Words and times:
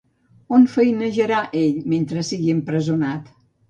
On 0.57 0.65
feinejarà 0.77 1.43
ell 1.63 1.79
mentre 1.95 2.27
sigui 2.35 2.53
empresonat? 2.59 3.35